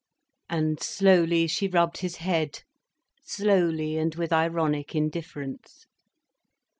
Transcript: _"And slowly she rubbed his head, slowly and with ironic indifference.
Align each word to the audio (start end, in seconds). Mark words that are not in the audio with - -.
_"And 0.57 0.81
slowly 0.81 1.45
she 1.45 1.67
rubbed 1.67 1.97
his 1.99 2.15
head, 2.15 2.63
slowly 3.21 3.97
and 3.99 4.15
with 4.15 4.33
ironic 4.33 4.95
indifference. 4.95 5.85